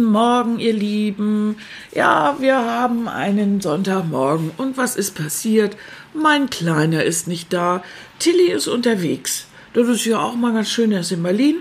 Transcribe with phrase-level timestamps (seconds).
[0.00, 1.56] Guten Morgen, ihr Lieben.
[1.94, 4.50] Ja, wir haben einen Sonntagmorgen.
[4.56, 5.76] Und was ist passiert?
[6.14, 7.82] Mein Kleiner ist nicht da.
[8.18, 9.46] Tilly ist unterwegs.
[9.74, 10.90] Das ist ja auch mal ganz schön.
[10.90, 11.56] Er ist in Berlin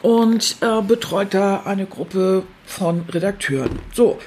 [0.00, 3.80] und äh, betreut da eine Gruppe von Redakteuren.
[3.92, 4.20] So,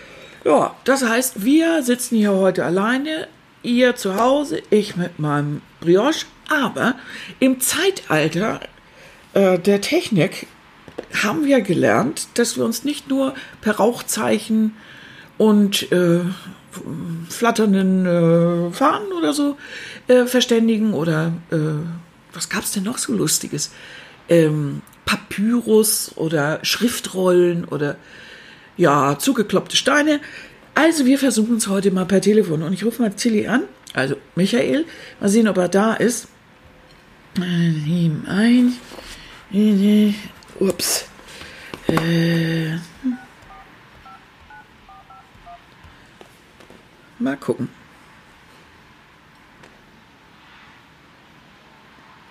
[0.44, 3.30] ja, das heißt, wir sitzen hier heute alleine.
[3.63, 6.25] Ihr zu Hause, ich mit meinem Brioche.
[6.49, 6.95] Aber
[7.39, 8.59] im Zeitalter
[9.33, 10.45] äh, der Technik
[11.23, 14.76] haben wir gelernt, dass wir uns nicht nur per Rauchzeichen
[15.38, 16.22] und äh,
[17.30, 19.58] flatternden äh, Fahnen oder so
[20.08, 21.58] äh, verständigen oder äh,
[22.33, 23.72] was gab es denn noch so Lustiges?
[24.28, 27.95] Ähm, Papyrus oder Schriftrollen oder
[28.78, 30.19] ja, zugekloppte Steine.
[30.75, 33.63] Also wir versuchen es heute mal per Telefon und ich rufe mal Tilly an,
[33.94, 34.86] also Michael,
[35.19, 36.28] mal sehen, ob er da ist.
[37.36, 38.73] Nehmen ein.
[40.59, 41.09] Ups.
[41.88, 42.77] Äh.
[47.17, 47.69] Mal gucken.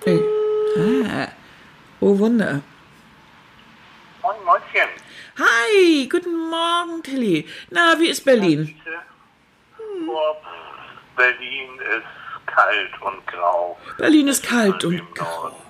[0.04, 0.20] Hey.
[1.08, 1.28] Ah.
[2.00, 2.62] Oh Wunder.
[4.22, 4.88] Moin, Mäuschen.
[5.38, 7.46] Hi, guten Morgen, Tilly.
[7.70, 8.66] Na, wie ist Berlin?
[8.66, 10.36] Pff,
[11.16, 13.78] Berlin ist kalt und grau.
[13.96, 15.67] Berlin ist kalt und grau.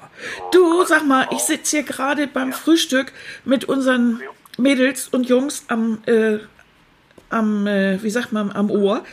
[0.52, 3.12] Du, sag mal, ich sitze hier gerade beim Frühstück
[3.44, 4.20] mit unseren
[4.56, 6.38] Mädels und Jungs am, äh,
[7.30, 9.04] am äh, wie sagt man, am Ohr.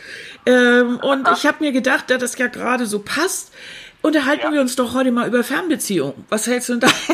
[0.46, 3.54] Ähm, und ich habe mir gedacht, da das ja gerade so passt,
[4.02, 4.52] unterhalten Ja.
[4.54, 6.26] wir uns doch heute mal über Fernbeziehungen.
[6.30, 6.88] Was hältst du denn da?
[6.88, 7.14] Oh,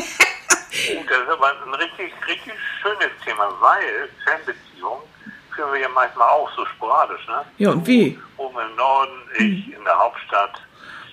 [1.08, 5.02] das ist aber ein richtig, richtig schönes Thema, weil Fernbeziehungen
[5.54, 7.44] führen wir ja manchmal auch so sporadisch, ne?
[7.58, 8.18] Ja, und wie?
[8.38, 10.60] Oben im Norden, ich in der Hauptstadt.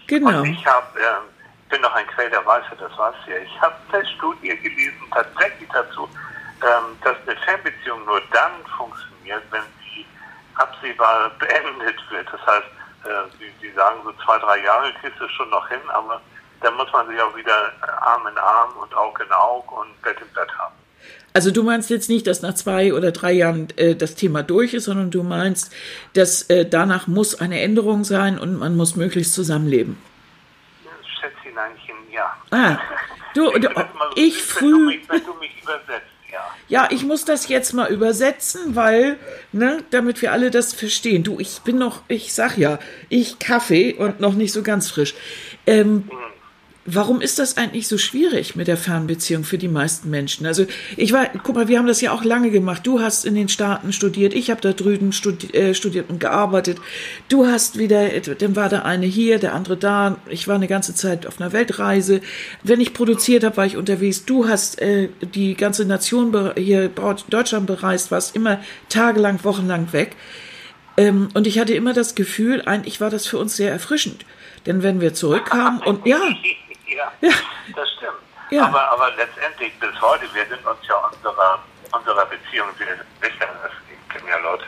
[0.07, 0.39] genau.
[0.41, 1.23] Und ich habe, ähm,
[1.69, 3.37] bin noch ein Quell der Weisheit, das weißt du ja.
[3.37, 6.09] Ich habe eine Studie gelesen, tatsächlich dazu,
[6.61, 10.05] ähm, dass eine Fernbeziehung nur dann funktioniert, wenn sie
[10.55, 12.27] absehbar beendet wird.
[12.31, 12.67] Das heißt,
[13.05, 16.19] äh, sie, sie sagen so zwei, drei Jahre kriegst du schon noch hin, aber
[16.61, 20.17] dann muss man sich auch wieder Arm in Arm und Auge in Auge und Bett
[20.19, 20.75] in Bett haben.
[21.31, 24.73] Also du meinst jetzt nicht, dass nach zwei oder drei Jahren äh, das Thema durch
[24.73, 25.73] ist, sondern du meinst,
[26.13, 29.97] dass äh, danach muss eine Änderung sein und man muss möglichst zusammenleben.
[32.19, 32.35] Ja.
[32.51, 32.79] Ah,
[33.33, 33.69] du, Ich, du,
[34.15, 34.99] ich früh.
[36.67, 36.87] ja.
[36.91, 39.17] Ich muss das jetzt mal übersetzen, weil,
[39.53, 41.23] ne, damit wir alle das verstehen.
[41.23, 45.15] Du, ich bin noch, ich sag ja, ich Kaffee und noch nicht so ganz frisch.
[45.65, 46.09] Ähm,
[46.93, 50.45] warum ist das eigentlich so schwierig mit der Fernbeziehung für die meisten Menschen?
[50.45, 50.65] Also,
[50.97, 52.85] ich war, guck mal, wir haben das ja auch lange gemacht.
[52.85, 56.79] Du hast in den Staaten studiert, ich habe da drüben studi äh, studiert und gearbeitet.
[57.27, 60.17] Du hast wieder, dann war der eine hier, der andere da.
[60.29, 62.21] Ich war eine ganze Zeit auf einer Weltreise.
[62.63, 64.25] Wenn ich produziert habe, war ich unterwegs.
[64.25, 70.15] Du hast äh, die ganze Nation hier Deutschland bereist, warst immer tagelang, wochenlang weg.
[70.97, 74.25] Ähm, und ich hatte immer das Gefühl, eigentlich war das für uns sehr erfrischend.
[74.65, 76.19] Denn wenn wir zurückkamen und ja,
[76.99, 77.35] ja, Ja.
[77.75, 78.19] das stimmt.
[78.51, 78.65] Ja.
[78.65, 81.59] Aber, aber letztendlich bis heute, wir sind uns ja unserer,
[81.91, 83.47] unserer Beziehung sehr sicher.
[83.65, 84.65] Es gibt ja Leute,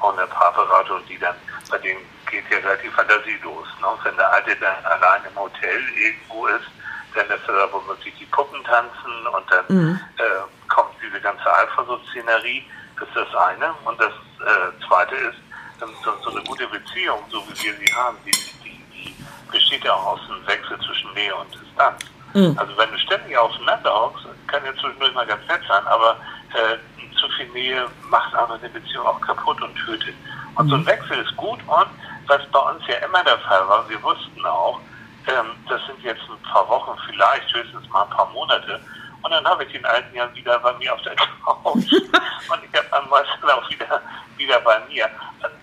[0.00, 1.36] auch eine Paarberatung, die dann,
[1.70, 3.68] bei denen geht ja relativ fantasielos.
[3.80, 3.86] Ne?
[4.02, 6.66] Wenn der Alte dann allein im Hotel irgendwo ist,
[7.14, 10.22] dann lässt er da womöglich die Puppen tanzen und dann äh,
[10.68, 12.64] kommt diese ganze Eifersuchtsszenerie.
[12.98, 13.74] Das ist das eine.
[13.84, 15.38] Und das äh, zweite ist,
[15.82, 18.30] ähm, so, so eine gute Beziehung, so wie wir sie haben, die,
[18.62, 19.16] die, die
[19.50, 22.10] besteht ja auch aus einem Wechsel zwischen Nähe und Distanz.
[22.58, 26.16] Also wenn du ständig aufeinander hockst, kann ja zwischendurch mal ganz nett sein, aber
[26.54, 26.76] äh,
[27.18, 30.14] zu viel Nähe macht aber eine Beziehung auch kaputt und tötet.
[30.54, 31.86] Und so ein Wechsel ist gut und
[32.26, 34.80] was bei uns ja immer der Fall war, wir wussten auch,
[35.26, 38.80] ähm, das sind jetzt ein paar Wochen, vielleicht höchstens mal ein paar Monate.
[39.22, 41.58] Und dann habe ich den alten ja wieder bei mir auf der Couch.
[41.74, 44.00] und ich habe am meisten auch wieder,
[44.36, 45.10] wieder bei mir.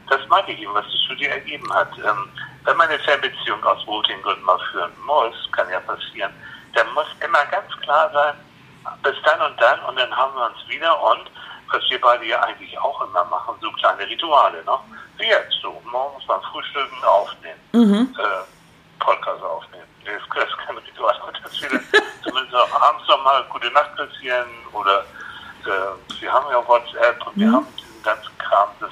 [0.10, 1.90] Das mag ich eben, was die Studie ergeben hat.
[1.98, 2.30] Ähm,
[2.68, 6.34] wenn man eine Fernbeziehung aus Routinggründen mal führen muss, kann ja passieren,
[6.74, 8.36] dann muss immer ganz klar sein,
[9.04, 11.32] bis dann und dann und dann haben wir uns wieder und
[11.72, 14.78] was wir beide ja eigentlich auch immer machen, so kleine Rituale, ne?
[15.18, 17.60] Wie jetzt so, morgens beim Frühstücken aufnehmen,
[18.20, 19.88] äh, Podcast aufnehmen.
[20.06, 21.70] Das ist kein Ritual, aber dass wir
[22.24, 25.06] zumindest auch abends nochmal gute Nacht passieren oder
[25.66, 28.92] äh, wir haben ja WhatsApp und wir haben diesen ganzen Kram, das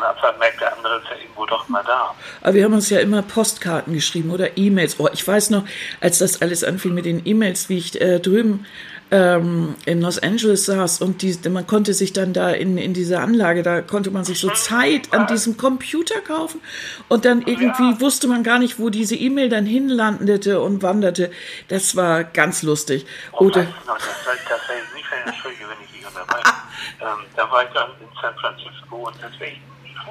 [0.00, 2.14] man einfach merkt, der andere ist ja irgendwo doch mal da.
[2.42, 4.98] Aber wir haben uns ja immer Postkarten geschrieben oder E-Mails.
[4.98, 5.64] Oh, ich weiß noch,
[6.00, 8.66] als das alles anfing mit den E-Mails, wie ich äh, drüben
[9.10, 13.20] ähm, in Los Angeles saß und die, man konnte sich dann da in, in dieser
[13.20, 16.60] Anlage, da konnte man sich so Zeit an diesem Computer kaufen
[17.08, 21.30] und dann irgendwie wusste man gar nicht, wo diese E-Mail dann hinlandete und wanderte.
[21.68, 23.06] Das war ganz lustig.
[23.32, 26.06] Und Oder weißt du noch, das soll, das soll ich nicht entschuldigen, wenn ich dich
[26.06, 26.52] unterbreche.
[27.00, 29.62] ähm, da war ich dann in San Francisco und deswegen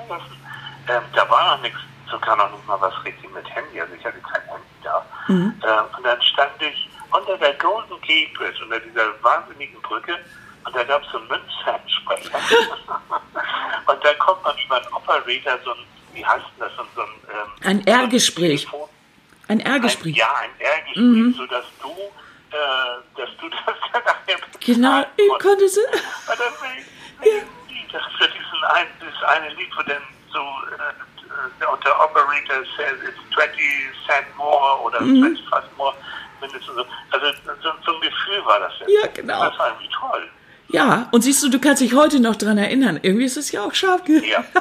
[0.08, 0.38] vergessen.
[0.88, 4.06] Ähm, da war noch nichts, sogar noch nicht mal was richtig mit Handy, also ich
[4.06, 5.06] hatte kein Handy da.
[5.28, 5.62] Mhm.
[5.66, 10.18] Ähm, und dann stand ich unter der Golden Gate Bridge, unter dieser wahnsinnigen Brücke,
[10.66, 12.38] und da gab es so einen Münzfernsprecher.
[13.88, 15.78] und da kommt manchmal ein Operator, so ein,
[16.14, 17.08] wie heißt denn das, so ein...
[17.30, 18.68] Ähm, ein R-Gespräch.
[19.48, 20.16] Ein R-Gespräch.
[20.16, 21.34] Ja, ein R-Gespräch, mhm.
[21.38, 22.56] sodass du, äh,
[23.16, 25.78] dass du das dann nachher Genau, ich konnte es.
[25.78, 26.54] Aber das
[27.22, 27.32] ja.
[27.94, 30.02] das für diesen ein, dieses eine Lied, wo dann
[30.32, 30.40] so
[31.72, 33.58] und der Operator says it's 20
[34.06, 35.22] cent more oder mhm.
[35.22, 35.94] 20 fast more
[36.40, 36.86] mindestens so.
[37.12, 37.26] Also
[37.62, 39.02] so, so ein Gefühl war das ja.
[39.02, 39.50] Ja, genau.
[39.50, 40.30] Das war irgendwie toll.
[40.70, 43.00] Ja, und siehst du, du kannst dich heute noch daran erinnern.
[43.02, 44.02] Irgendwie ist es ja auch scharf.
[44.08, 44.44] Ja.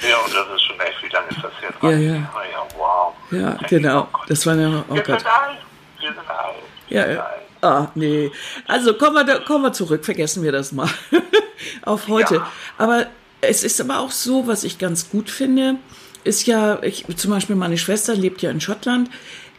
[0.00, 1.82] Ja, und das ist schon echt, wie lange ist das jetzt?
[1.82, 2.14] Ja, ja.
[2.14, 3.14] ja, wow.
[3.30, 4.08] Ja, genau.
[4.28, 5.20] Das war ja, oh Wir Gott.
[5.20, 5.58] sind alt.
[5.98, 6.54] Wir sind alt.
[6.88, 7.30] Ja, ja.
[7.62, 8.30] Ah, nee.
[8.66, 10.88] Also kommen wir, kommen wir zurück, vergessen wir das mal.
[11.86, 12.34] Auf heute.
[12.34, 12.52] Ja.
[12.76, 13.06] Aber
[13.48, 15.76] es ist aber auch so, was ich ganz gut finde,
[16.24, 19.10] ist ja, ich, zum Beispiel meine Schwester lebt ja in Schottland.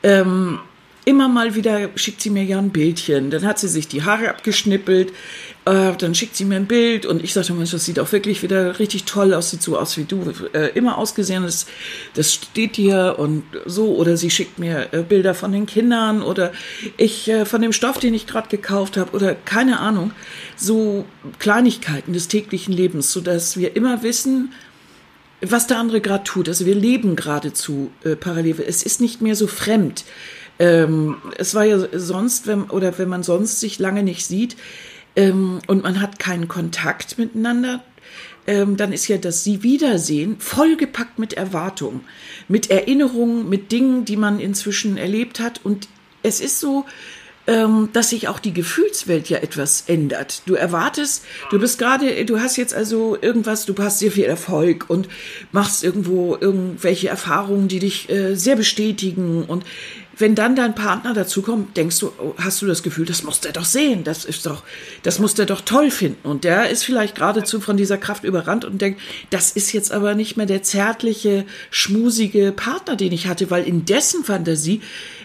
[0.04, 0.60] Ähm,
[1.06, 3.30] immer mal wieder schickt sie mir ja ein Bildchen.
[3.30, 5.14] Dann hat sie sich die Haare abgeschnippelt,
[5.66, 8.42] äh, dann schickt sie mir ein Bild und ich sagte, Mensch, das sieht auch wirklich
[8.44, 11.68] wieder richtig toll aus, sieht so aus wie du äh, immer ausgesehen hast.
[12.16, 13.96] Das steht dir und so.
[13.96, 16.52] Oder sie schickt mir äh, Bilder von den Kindern oder
[16.98, 20.12] ich äh, von dem Stoff, den ich gerade gekauft habe oder keine Ahnung.
[20.56, 21.06] So
[21.40, 24.54] Kleinigkeiten des täglichen Lebens, sodass wir immer wissen,
[25.42, 26.48] was der andere gerade tut.
[26.48, 28.64] Also wir leben geradezu äh, parallel.
[28.68, 30.04] Es ist nicht mehr so fremd.
[30.60, 34.56] Ähm, es war ja sonst, wenn, oder wenn man sonst sich lange nicht sieht
[35.16, 37.84] ähm, und man hat keinen Kontakt miteinander,
[38.48, 42.02] ähm, dann ist ja das Sie Wiedersehen vollgepackt mit Erwartungen,
[42.48, 45.62] mit Erinnerungen, mit Dingen, die man inzwischen erlebt hat.
[45.64, 45.88] Und
[46.22, 46.86] es ist so,
[47.48, 50.42] ähm, dass sich auch die Gefühlswelt ja etwas ändert.
[50.46, 54.86] Du erwartest, du bist gerade, du hast jetzt also irgendwas, du hast sehr viel Erfolg
[54.90, 55.08] und
[55.52, 59.64] machst irgendwo irgendwelche Erfahrungen, die dich äh, sehr bestätigen und
[60.18, 63.52] wenn dann dein Partner dazukommt, denkst du, oh, hast du das Gefühl, das muss der
[63.52, 64.64] doch sehen, das ist doch,
[65.04, 66.28] das muss der doch toll finden.
[66.28, 70.16] Und der ist vielleicht geradezu von dieser Kraft überrannt und denkt, das ist jetzt aber
[70.16, 74.82] nicht mehr der zärtliche, schmusige Partner, den ich hatte, weil in dessen Fantasie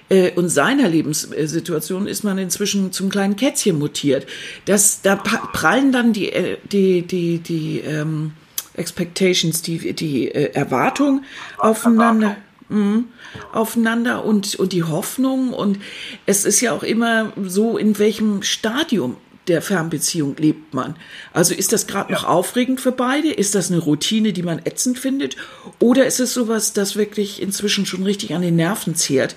[0.08, 4.26] äh, und seiner Lebenssituation ist man inzwischen zum kleinen Kätzchen mutiert.
[4.64, 8.32] Das, da prallen dann die, äh, die, die, die ähm,
[8.74, 11.24] Expectations, die, die äh, Erwartung
[11.58, 12.36] aufeinander.
[12.70, 13.04] Mhm
[13.52, 15.52] aufeinander und, und die Hoffnung.
[15.52, 15.78] Und
[16.26, 19.16] es ist ja auch immer so, in welchem Stadium
[19.48, 20.96] der Fernbeziehung lebt man.
[21.32, 22.18] Also ist das gerade ja.
[22.18, 23.32] noch aufregend für beide?
[23.32, 25.36] Ist das eine Routine, die man ätzend findet?
[25.78, 29.34] Oder ist es sowas, das wirklich inzwischen schon richtig an den Nerven zehrt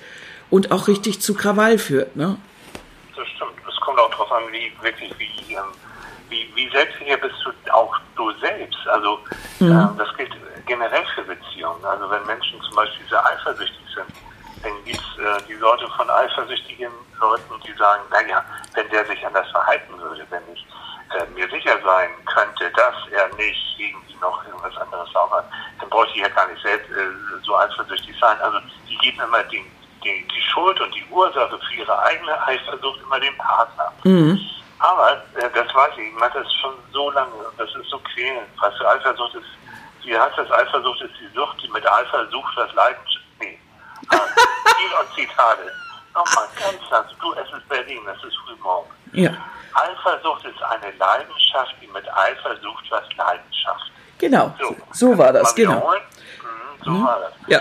[0.49, 2.15] und auch richtig zu Krawall führt?
[2.15, 2.37] Ne?
[3.15, 3.51] Das stimmt.
[3.67, 5.61] Es kommt auch darauf an, wie wirklich, wie, ähm,
[6.29, 8.77] wie, wie selbstsicher bist du auch du selbst.
[8.87, 9.17] Also
[9.59, 9.71] mhm.
[9.71, 10.31] äh, das gilt
[10.65, 11.83] generell für Beziehungen.
[11.85, 14.07] Also wenn Menschen zum Beispiel sehr eifersüchtig sind,
[14.63, 18.43] dann gibt es äh, die Sorte von eifersüchtigen Leuten, die sagen, naja,
[18.73, 20.65] wenn der sich anders verhalten würde, wenn ich
[21.13, 25.43] äh, mir sicher sein könnte, dass er nicht irgendwie noch irgendwas anderes sauber
[25.79, 28.39] dann bräuchte ich ja gar nicht selbst äh, so eifersüchtig sein.
[28.41, 29.65] Also die geben immer den,
[30.03, 33.91] den, die Schuld und die Ursache für ihre eigene Eifersucht immer dem Partner.
[34.03, 34.39] Mhm.
[34.79, 37.99] Aber äh, das weiß ich, ich mache das schon so lange und das ist so
[37.99, 38.47] quälend.
[38.59, 39.47] Weißt du, Eifersucht ist
[40.05, 40.51] wie heißt das?
[40.51, 43.25] Eifersucht ist die Sucht, die mit Eifer sucht das Leidenschaft.
[43.39, 43.59] Nee.
[44.09, 44.15] Ah,
[44.99, 45.71] und Zitate.
[46.13, 47.17] Nochmal ganz langsam.
[47.19, 48.89] Du, es ist Berlin, es ist frühmorgen.
[49.13, 49.31] Ja.
[49.73, 53.91] Eifersucht ist eine Leidenschaft, die mit Eifer sucht was Leidenschaft.
[54.19, 55.91] Genau, so, so war das, genau.
[55.91, 57.05] Mhm, so mhm.
[57.05, 57.33] war das.
[57.47, 57.59] Ja.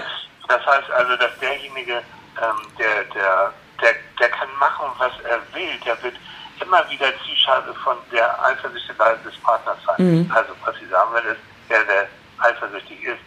[0.48, 5.78] Das heißt also, dass derjenige, ähm, der, der, der, der kann machen, was er will,
[5.84, 6.14] der wird
[6.60, 8.88] immer wieder Zielscheibe von der Eifersucht
[9.24, 9.96] des Partners sein.
[9.98, 10.32] Mhm.
[10.32, 12.08] Also, was ich sagen will, ist, der, der
[12.42, 13.20] eifersüchtig ist,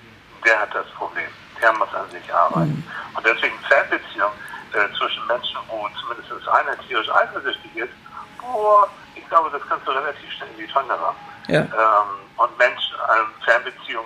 [0.46, 1.30] der hat das Problem.
[1.62, 2.84] Der muss an sich arbeiten.
[2.84, 3.18] Mhm.
[3.18, 4.32] Und deswegen Fernbeziehung
[4.74, 7.94] äh, zwischen Menschen, wo zumindest einer tierisch eifersüchtig ist,
[8.40, 11.18] boah, ich glaube, das kannst du relativ schnell in die Tonne haben.
[11.48, 11.62] Ja.
[11.62, 14.06] Ähm, und Menschen, äh, Fernbeziehung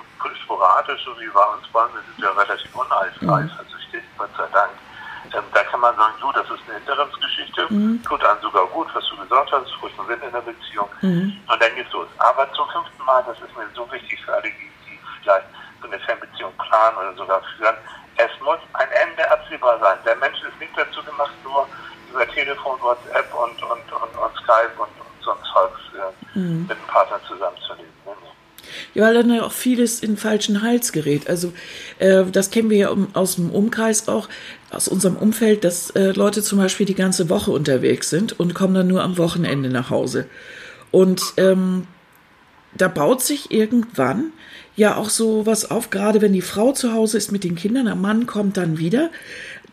[0.50, 4.18] sporadisch, so wie bei uns wir sind ja relativ uneifersüchtig, mhm.
[4.18, 4.72] Gott sei Dank.
[5.34, 8.02] Ähm, da kann man sagen, du, das ist eine Interimsgeschichte, mhm.
[8.04, 10.90] tut einem sogar gut, was du gesagt hast, frischen Wind in der Beziehung.
[11.02, 11.38] Mhm.
[11.48, 12.08] Und dann geht's los.
[12.18, 14.69] Aber zum fünften Mal, das ist mir so wichtig für alle, die
[15.22, 15.48] vielleicht
[15.82, 17.76] so eine Fernbeziehung planen oder sogar führen.
[18.18, 19.98] Es muss ein Ende absehbar sein.
[20.06, 21.68] Der Mensch ist nicht dazu gemacht, nur
[22.12, 26.68] über Telefon, WhatsApp und, und, und, und Skype und, und sonst Zeugs äh, mhm.
[26.68, 27.90] mit einem Partner zusammenzuleben.
[28.06, 28.12] Ne?
[28.94, 31.30] Ja, weil dann ja auch vieles in falschen Hals gerät.
[31.30, 31.54] Also
[32.00, 34.28] äh, das kennen wir ja aus dem Umkreis auch,
[34.72, 38.74] aus unserem Umfeld, dass äh, Leute zum Beispiel die ganze Woche unterwegs sind und kommen
[38.74, 40.28] dann nur am Wochenende nach Hause.
[40.92, 41.88] Und ähm,
[42.74, 44.32] da baut sich irgendwann
[44.76, 47.86] ja auch so was auf, gerade wenn die Frau zu Hause ist mit den Kindern,
[47.86, 49.10] der Mann kommt dann wieder.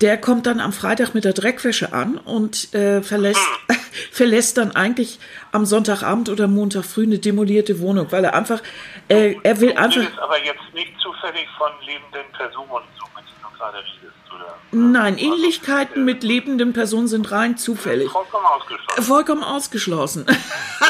[0.02, 3.40] Der kommt dann am Freitag mit der Dreckwäsche an und äh, verlässt,
[4.12, 5.18] verlässt dann eigentlich
[5.52, 8.60] am Sonntagabend oder Montag früh eine demolierte Wohnung, weil er einfach,
[9.08, 10.04] äh, er will einfach.
[10.04, 14.25] Du aber jetzt nicht zufällig von lebenden Personen, so mit denen du gerade redest?
[14.73, 18.11] Nein, Ähnlichkeiten mit lebenden Personen sind rein zufällig.
[18.11, 19.02] Vollkommen ausgeschlossen.
[19.02, 20.26] Vollkommen ausgeschlossen.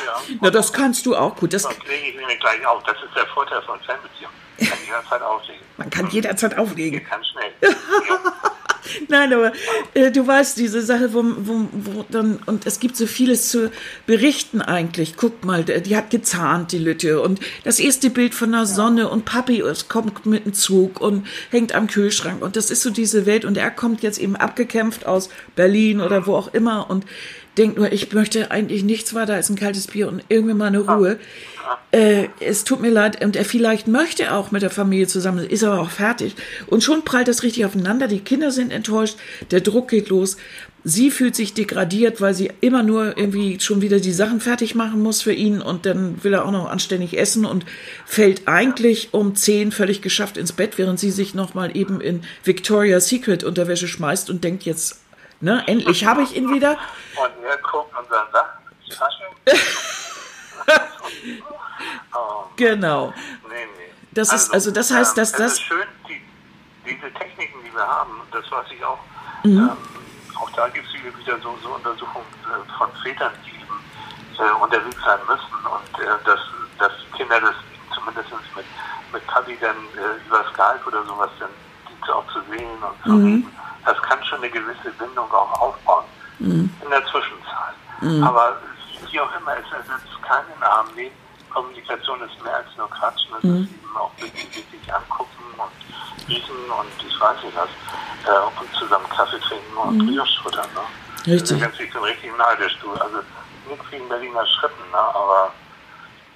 [0.06, 0.22] Ja.
[0.40, 1.52] Na, das kannst du auch gut.
[1.52, 2.82] Das, Das lege ich mir gleich auf.
[2.84, 4.34] Das ist der Vorteil von Fernbeziehungen.
[4.56, 5.62] Ich kann jederzeit auflegen.
[5.76, 7.06] man kann jederzeit auflegen.
[7.08, 7.52] Ganz schnell.
[7.60, 8.18] Ja.
[9.08, 9.52] Nein, aber
[9.94, 13.70] äh, du weißt, diese Sache, wo, wo, wo dann, und es gibt so vieles zu
[14.06, 15.16] berichten eigentlich.
[15.16, 17.20] Guck mal, die hat gezahnt, die Lütte.
[17.20, 21.26] Und das erste Bild von der Sonne und Papi es kommt mit dem Zug und
[21.50, 22.42] hängt am Kühlschrank.
[22.42, 23.44] Und das ist so diese Welt.
[23.44, 27.04] Und er kommt jetzt eben abgekämpft aus Berlin oder wo auch immer und
[27.58, 30.80] denkt nur, ich möchte eigentlich nichts weiter als ein kaltes Bier und irgendwie mal eine
[30.80, 31.18] Ruhe.
[31.90, 35.64] Äh, es tut mir leid, und er vielleicht möchte auch mit der Familie zusammen, ist
[35.64, 36.34] aber auch fertig.
[36.66, 38.08] Und schon prallt das richtig aufeinander.
[38.08, 39.16] Die Kinder sind enttäuscht,
[39.50, 40.36] der Druck geht los.
[40.88, 45.02] Sie fühlt sich degradiert, weil sie immer nur irgendwie schon wieder die Sachen fertig machen
[45.02, 47.66] muss für ihn und dann will er auch noch anständig essen und
[48.04, 53.08] fällt eigentlich um zehn völlig geschafft ins Bett, während sie sich nochmal eben in Victoria's
[53.08, 55.00] Secret Unterwäsche schmeißt und denkt jetzt,
[55.40, 56.72] ne, endlich habe ich ihn wieder.
[56.72, 59.24] Und er guckt und Tasche?
[62.14, 63.12] oh, Genau.
[63.48, 63.92] nee, nee.
[64.12, 66.22] Das ist- also das heißt, dass es das- ist schön, die,
[66.86, 68.98] diese Techniken, die wir haben, das weiß ich auch,
[69.44, 69.58] Mhm.
[69.70, 69.76] ähm,
[70.40, 73.78] auch da gibt es wieder so, so Untersuchungen äh, von Vätern, die eben
[74.38, 76.40] äh, unterwegs sein müssen und äh, dass,
[76.78, 77.54] dass Kinder das
[77.94, 78.64] zumindest mit,
[79.12, 81.50] mit Papi dann äh, über Skype oder sowas dann
[82.12, 83.24] auch zu sehen und zu Mhm.
[83.26, 86.04] reden, das kann schon eine gewisse Bindung auch aufbauen
[86.38, 86.68] Mhm.
[86.84, 87.74] in der Zwischenzeit.
[88.22, 88.58] Aber
[89.10, 90.86] wie auch immer, es ersetzt keinen Arm.
[91.50, 93.30] Kommunikation ist mehr als nur Quatschen.
[93.38, 93.62] Es Mhm.
[93.64, 97.70] ist eben auch wirklich, wirklich angucken und riechen und ich weiß nicht was.
[98.26, 100.20] Äh, und zusammen Kaffee trinken und mhm.
[100.42, 100.66] futtern.
[100.74, 101.32] Ne?
[101.32, 101.64] Richtig.
[101.64, 102.92] Also, ich bin richtig neidisch, du.
[102.92, 103.18] Also
[103.70, 104.98] nichts wie in Berliner Schritten, ne?
[104.98, 105.52] aber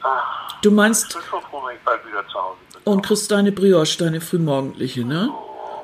[0.03, 2.83] ach, Du ich meinst, bin schon froh, wenn ich bald wieder zu Hause bin.
[2.93, 5.29] und kriegst deine Brioche, deine frühmorgendliche, ne?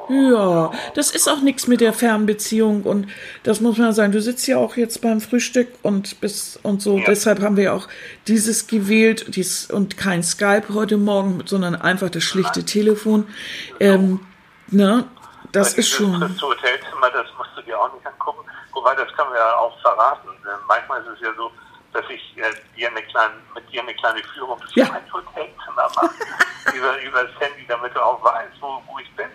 [0.09, 3.09] Ja, das ist auch nichts mit der Fernbeziehung und
[3.43, 4.13] das muss man sagen.
[4.13, 6.99] Du sitzt ja auch jetzt beim Frühstück und bist und so.
[6.99, 7.05] Ja.
[7.07, 7.89] Deshalb haben wir ja auch
[8.29, 13.27] dieses gewählt dies, und kein Skype heute Morgen, sondern einfach das schlichte Telefon.
[13.81, 14.21] Ähm,
[14.69, 15.05] ne,
[15.53, 16.21] das ist schon.
[16.21, 18.47] Christo Hotelzimmer, das musst du dir auch nicht angucken.
[18.73, 20.29] Wobei, das können wir ja auch verraten.
[20.29, 21.51] Äh, Manchmal ist es ja so,
[21.97, 22.43] dass ich äh,
[22.77, 24.87] dir eine kleine, mit dir eine kleine Führung durch Ja.
[24.89, 26.11] mein Hotelzimmer mache.
[26.77, 29.27] über, über das Handy, damit du auch weißt, wo, wo ich bin.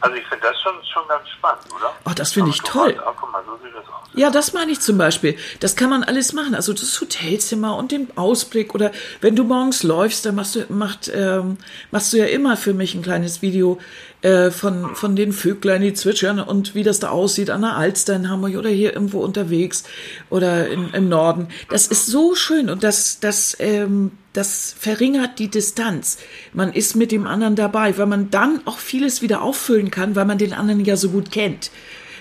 [0.00, 1.88] Also ich finde das schon, schon ganz spannend, oder?
[1.88, 2.10] Mhm.
[2.10, 2.90] Oh, das finde ich toll.
[2.90, 4.08] weißt, Ah, guck mal, so sieht das aus.
[4.14, 5.36] Ja, das meine ich zum Beispiel.
[5.60, 6.54] Das kann man alles machen.
[6.54, 11.10] Also das Hotelzimmer und den Ausblick oder wenn du morgens läufst, dann machst du, macht,
[11.12, 11.58] ähm,
[11.90, 13.78] machst du ja immer für mich ein kleines Video
[14.22, 18.14] äh, von, von den Vöglein, die zwitschern und wie das da aussieht an der Alster
[18.16, 19.84] in Hamburg oder hier irgendwo unterwegs
[20.30, 21.48] oder in, im Norden.
[21.70, 26.18] Das ist so schön und das, das, ähm, das verringert die Distanz.
[26.52, 30.26] Man ist mit dem anderen dabei, weil man dann auch vieles wieder auffüllen kann, weil
[30.26, 31.70] man den anderen ja so gut kennt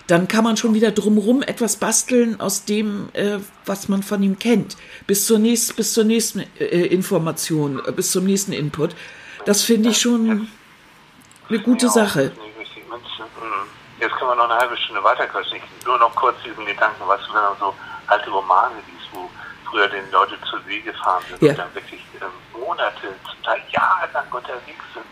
[0.07, 4.39] dann kann man schon wieder drumrum etwas basteln aus dem, äh, was man von ihm
[4.39, 4.77] kennt.
[5.05, 8.95] Bis zur nächsten, bis zur nächsten äh, Information, äh, bis zum nächsten Input.
[9.45, 10.47] Das finde ich schon
[11.49, 12.31] eine gute Sache.
[12.31, 12.89] das ist nicht richtig.
[12.89, 13.67] Mensch, hm.
[13.99, 15.57] Jetzt können wir noch eine halbe Stunde weiterquatschen.
[15.57, 17.73] Ich Nur noch kurz diesen Gedanken, was wenn man so
[18.07, 19.29] alte Romane liest, wo
[19.69, 21.51] früher den Leute zur See gefahren sind Ja.
[21.51, 25.05] und dann wirklich ähm, Monate, zum Teil jahrelang unterwegs sind.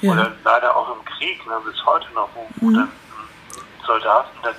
[0.00, 0.12] Ja.
[0.12, 0.18] Mhm.
[0.20, 4.54] Oder leider auch im Krieg, ne, bis heute noch, wo, wo dann ähm, Soldaten dann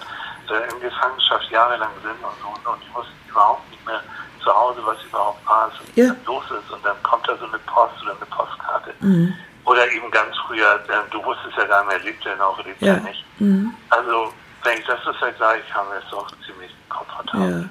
[0.56, 4.02] äh, in Gefangenschaft jahrelang sind und so und die wussten überhaupt nicht mehr
[4.44, 6.16] zu Hause, was überhaupt war was Ja.
[6.26, 6.72] los ist.
[6.72, 8.94] Und dann kommt da so eine Post oder eine Postkarte.
[9.00, 9.34] Mhm.
[9.66, 12.82] Oder eben ganz früher, äh, du wusstest ja gar nicht mehr, lebt er noch, lebt
[12.82, 12.94] Ja.
[12.96, 13.24] er nicht.
[13.40, 13.74] Mhm.
[13.90, 14.32] Also,
[14.64, 17.62] wenn ich das so vergleiche, haben wir es doch ziemlich komfortabel.
[17.62, 17.70] Ja.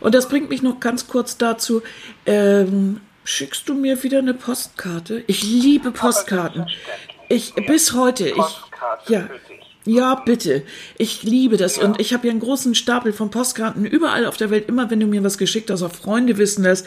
[0.00, 1.82] Und das bringt mich noch ganz kurz dazu.
[2.26, 5.22] Ähm, schickst du mir wieder eine Postkarte?
[5.26, 6.66] Ich liebe Postkarten.
[7.28, 7.62] Ich Ja.
[7.66, 8.28] bis heute.
[8.28, 9.20] Ich Postkarte ja.
[9.22, 9.60] für dich.
[9.86, 10.62] Ja, bitte.
[10.98, 11.76] Ich liebe das.
[11.76, 11.84] Ja.
[11.84, 14.68] Und ich habe ja einen großen Stapel von Postkarten überall auf der Welt.
[14.68, 16.84] Immer wenn du mir was geschickt hast, auch Freunde wissen das.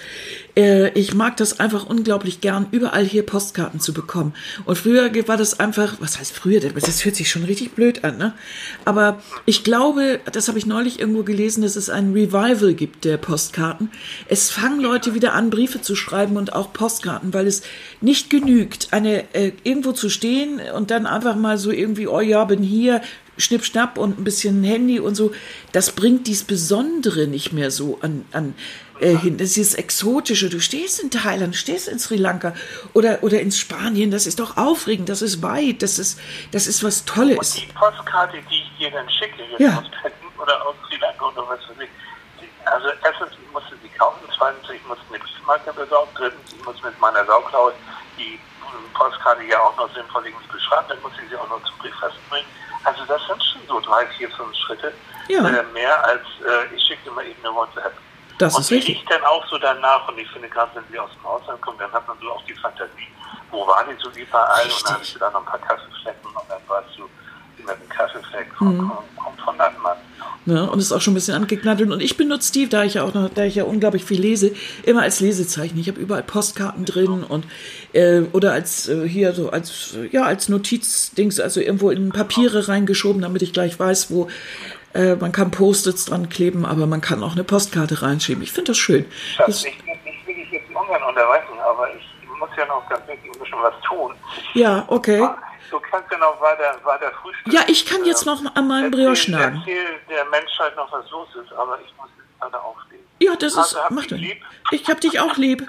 [0.55, 4.33] Äh, ich mag das einfach unglaublich gern, überall hier Postkarten zu bekommen.
[4.65, 6.59] Und früher war das einfach, was heißt früher?
[6.59, 8.33] Das hört sich schon richtig blöd an, ne?
[8.85, 13.17] Aber ich glaube, das habe ich neulich irgendwo gelesen, dass es ein Revival gibt der
[13.17, 13.89] Postkarten.
[14.27, 17.63] Es fangen Leute wieder an, Briefe zu schreiben und auch Postkarten, weil es
[18.01, 22.43] nicht genügt, eine äh, irgendwo zu stehen und dann einfach mal so irgendwie, oh ja,
[22.45, 23.01] bin hier,
[23.37, 25.31] Schnipp-Schnapp und ein bisschen Handy und so,
[25.71, 28.53] das bringt dies Besondere nicht mehr so an, an
[28.99, 29.37] äh, hin.
[29.37, 30.49] Das ist dieses Exotische.
[30.49, 32.53] Du stehst in Thailand, stehst in Sri Lanka
[32.93, 36.19] oder, oder in Spanien, das ist doch aufregend, das ist weit, das ist,
[36.51, 37.55] das ist was Tolles.
[37.55, 39.79] Und die Postkarte, die ich dir dann schicke, jetzt Ja.
[39.79, 41.89] aus Berlin oder aus Sri Lanka oder was weiß ich,
[42.65, 46.81] also erstens, ich musste sie kaufen, zweitens, ich musste eine Briefmarke besorgen, drittens, ich muss
[46.83, 47.73] mit meiner Sauklaue
[48.17, 48.39] die
[48.93, 52.21] Postkarte ja auch noch sinnvoll irgendwie beschreiben, dann muss ich sie auch noch zum Briefkasten
[52.29, 52.47] bringen.
[52.83, 54.93] Also das sind schon so drei, vier, fünf Schritte.
[55.29, 55.47] Ja.
[55.47, 57.93] Äh, mehr als äh, ich schicke immer eben eine WhatsApp.
[58.39, 58.97] Das und ist richtig.
[58.97, 61.77] riecht dann auch so danach und ich finde gerade, wenn sie aus dem Ausland kommen,
[61.79, 63.07] dann hat man so auch die Fantasie,
[63.51, 66.49] wo war die so überall und dann hast du da noch ein paar Kaffeeflecken und
[66.49, 67.09] dann weißt du,
[67.57, 68.89] mit dem Kaffeefleck Mhm.
[68.89, 69.97] kommt, kommt von Landmann.
[70.45, 70.69] Ne?
[70.69, 71.89] Und ist auch schon ein bisschen angeknattelt.
[71.91, 74.51] Und ich benutze die, da ich ja auch noch, da ich ja unglaublich viel lese,
[74.83, 75.79] immer als Lesezeichen.
[75.79, 77.45] Ich habe überall Postkarten drin und
[77.93, 83.21] äh, oder als äh, hier so als ja als Notizdings, also irgendwo in Papiere reingeschoben,
[83.21, 84.27] damit ich gleich weiß, wo
[84.93, 88.43] äh, man kann Post-its dran kleben, aber man kann auch eine Postkarte reinschieben.
[88.43, 89.05] Ich finde das schön.
[89.35, 92.12] Schatz, Das, ich, ich will dich jetzt ungern unterweisen, aber ich
[92.53, 94.13] muss ja noch ganz wirklich ein bisschen was tun.
[94.53, 95.27] ja, okay.
[95.69, 97.51] Du kannst ja noch weiter, weiter frühstücken.
[97.51, 99.57] Ja, ich kann jetzt noch an meinem Brioche nagen.
[99.59, 102.99] Erzähl der Menschheit noch, was los ist, aber ich muss jetzt leider aufstehen.
[103.19, 104.15] Ja, das ist, Also, hab mach dich du.
[104.15, 104.41] lieb.
[104.71, 105.67] Ich hab dich auch lieb.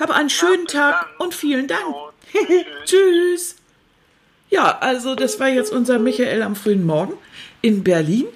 [0.00, 1.26] Hab einen schönen bis Tag dann.
[1.26, 1.82] und vielen Dank.
[1.86, 2.84] Jo, tschüss.
[2.84, 3.56] Tschüss.
[4.50, 7.16] Ja, also das war jetzt unser Michael am frühen Morgen
[7.60, 8.26] in Berlin.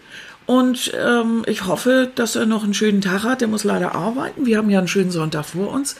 [0.49, 3.43] Und ähm, ich hoffe, dass er noch einen schönen Tag hat.
[3.43, 4.47] Der muss leider arbeiten.
[4.47, 5.95] Wir haben ja einen schönen Sonntag vor uns.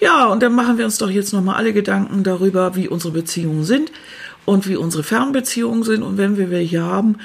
[0.00, 3.64] Ja, und dann machen wir uns doch jetzt nochmal alle Gedanken darüber, wie unsere Beziehungen
[3.64, 3.90] sind
[4.44, 6.02] und wie unsere Fernbeziehungen sind.
[6.02, 7.16] Und wenn wir welche haben,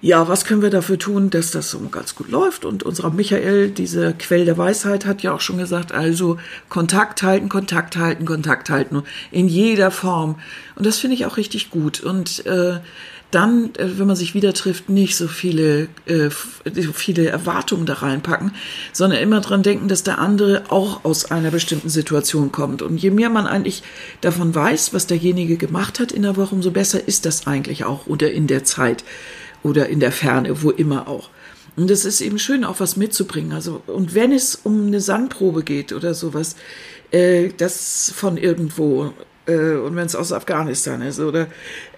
[0.00, 2.64] ja, was können wir dafür tun, dass das so ganz gut läuft?
[2.64, 7.48] Und unserer Michael, diese Quell der Weisheit, hat ja auch schon gesagt, also Kontakt halten,
[7.48, 10.36] Kontakt halten, Kontakt halten in jeder Form.
[10.76, 12.00] Und das finde ich auch richtig gut.
[12.00, 12.78] Und äh,
[13.32, 16.30] dann, äh, wenn man sich wieder trifft, nicht so viele, äh,
[16.74, 18.54] so viele Erwartungen da reinpacken,
[18.92, 22.82] sondern immer dran denken, dass der andere auch aus einer bestimmten Situation kommt.
[22.82, 23.82] Und je mehr man eigentlich
[24.20, 28.06] davon weiß, was derjenige gemacht hat in der Woche, umso besser ist das eigentlich auch
[28.06, 29.04] oder in der Zeit
[29.62, 31.30] oder in der Ferne, wo immer auch.
[31.74, 33.52] Und es ist eben schön, auch was mitzubringen.
[33.52, 36.56] Also, und wenn es um eine Sandprobe geht oder sowas,
[37.10, 39.14] äh, das von irgendwo,
[39.46, 41.48] äh, und wenn es aus Afghanistan ist oder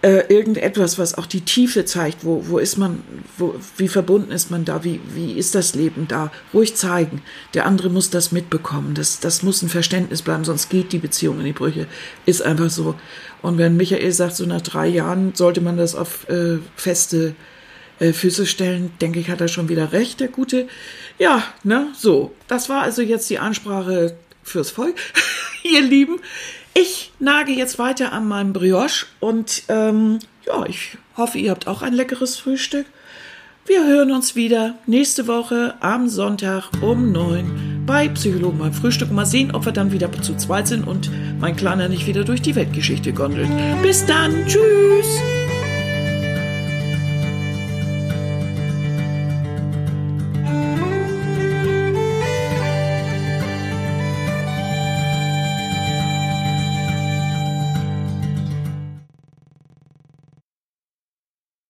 [0.02, 3.02] äh, irgendetwas, was auch die Tiefe zeigt, wo, wo ist man,
[3.37, 7.22] wo, wie verbunden ist man da, wie, wie ist das Leben da, ruhig zeigen.
[7.52, 8.94] Der andere muss das mitbekommen.
[8.94, 11.87] Das, das muss ein Verständnis bleiben, sonst geht die Beziehung in die Brüche.
[12.24, 12.94] Ist einfach so.
[13.42, 17.35] Und wenn Michael sagt, so nach drei Jahren sollte man das auf äh, feste
[17.98, 20.66] äh, Füße stellen, denke ich, hat er schon wieder recht, der Gute.
[21.18, 22.33] Ja, ne, so.
[22.48, 24.96] Das war also jetzt die Ansprache fürs Volk,
[25.62, 26.18] ihr Lieben.
[26.74, 31.82] Ich nage jetzt weiter an meinem Brioche und ähm, ja, ich hoffe, ihr habt auch
[31.82, 32.87] ein leckeres Frühstück.
[33.66, 39.10] Wir hören uns wieder nächste Woche am Sonntag um neun bei Psychologen beim Frühstück.
[39.12, 41.10] Mal sehen, ob wir dann wieder zu zweit sind und
[41.40, 43.48] mein Kleiner nicht wieder durch die Weltgeschichte gondelt.
[43.80, 44.44] Bis dann.
[44.46, 45.43] Tschüss.